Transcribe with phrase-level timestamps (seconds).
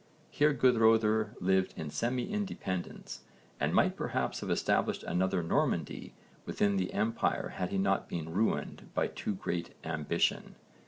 [0.31, 3.21] Here Guðröðr lived in semi independence
[3.59, 6.15] and might perhaps have established another Normandy
[6.47, 10.55] within the empire had he not been ruined by too great ambition.